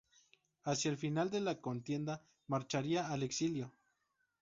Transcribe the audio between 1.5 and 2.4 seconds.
contienda